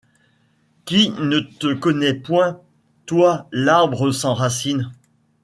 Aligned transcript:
Qui 0.85 1.11
ne 1.19 1.37
te 1.41 1.75
connaît 1.75 2.15
point, 2.15 2.59
toi 3.05 3.47
l'arbre 3.51 4.11
sans 4.11 4.33
racine 4.33 4.89